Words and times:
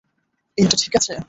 এইটা 0.57 0.75
ঠিক 0.81 0.93
আছে? 0.95 1.13